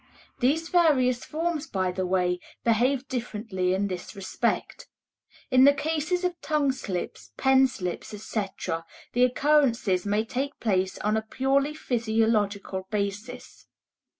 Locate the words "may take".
10.03-10.59